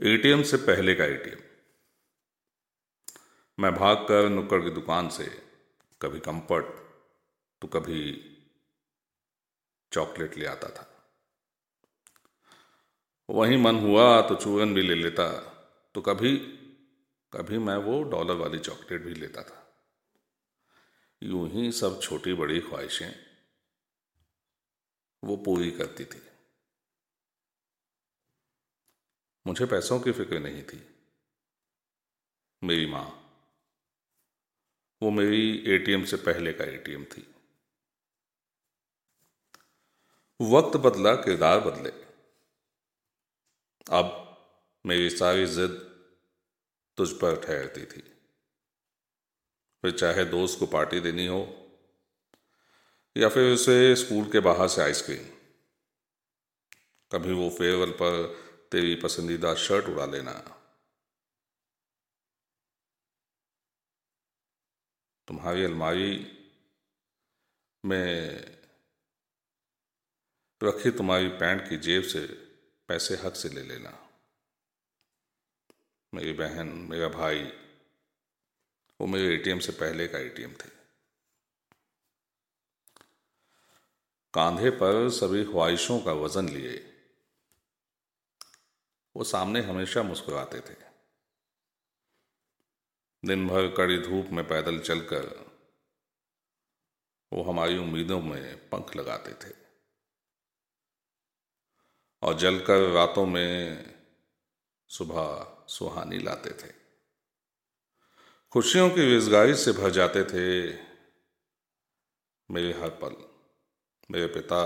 [0.00, 1.38] ATM से पहले का एटीएम
[3.58, 5.24] मैं भागकर नुक्कड़ की दुकान से
[6.00, 6.66] कभी कंफर्ट
[7.62, 8.02] तो कभी
[9.92, 10.86] चॉकलेट ले आता था।
[13.28, 15.28] वहीं मन हुआ तो चूरन भी ले लेता
[15.94, 16.36] तो कभी
[17.32, 19.64] कभी मैं वो डॉलर वाली चॉकलेट भी लेता था।
[21.22, 23.12] यूँ ही सब छोटी बड़ी ख्वाहिशें
[25.22, 26.22] वो पूरी करती थी।
[29.48, 30.82] मुझे पैसों की फ़िक्र नहीं थी।
[32.62, 33.06] मेरी माँ,
[35.02, 37.26] वो मेरी एटीएम से पहले का एटीएम थी।
[40.40, 41.90] वक्त बदला, किरदार बदले।
[43.90, 44.08] अब
[44.84, 45.70] मेरी सारी जिद
[46.98, 48.02] तुझ पर ठहरती थी।
[49.82, 51.40] फिर चाहे दोस्त को पार्टी देनी हो,
[53.16, 55.24] या फिर उसे स्कूल के बाहर से आइसक्रीम।
[57.12, 60.32] कभी वो फेयरवेल पर तेरी पसंदीदा शर्ट उड़ा लेना।
[65.28, 66.34] तुम्हारी अलमारी
[67.84, 68.34] में
[70.62, 72.26] रखी तुम्हारी पैंट की जेब से
[72.88, 74.10] पैसे हक से ले लेना।
[76.14, 77.44] मेरी बहन, मेरा भाई,
[79.00, 80.68] वो मेरे एटीएम से पहले का एटीएम थे।
[84.34, 86.97] कांधे पर सभी ख्वाहिशों का वज़न लिए
[89.18, 90.76] वो सामने हमेशा मुस्कुराते थे।
[93.24, 95.48] दिन भर कड़ी धूप में पैदल चलकर
[97.32, 99.54] वो हमारी उम्मीदों में पंख लगाते थे।
[102.22, 103.84] और जलकर रातों में
[104.88, 106.72] सुबह सुहानी लाते थे।
[108.52, 110.76] खुशियों की रिजगारी से भर जाते थे
[112.50, 113.40] मेरे हर पल।
[114.10, 114.64] मेरे पिता,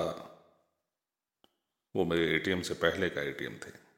[1.96, 3.91] वो मेरे एटीएम से पहले का एटीएम थे।